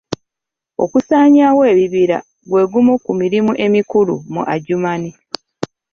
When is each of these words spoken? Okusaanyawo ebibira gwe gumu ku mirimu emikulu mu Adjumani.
Okusaanyawo 0.83 1.61
ebibira 1.71 2.17
gwe 2.49 2.63
gumu 2.71 2.93
ku 3.03 3.11
mirimu 3.21 3.51
emikulu 3.65 4.15
mu 4.33 4.41
Adjumani. 4.53 5.11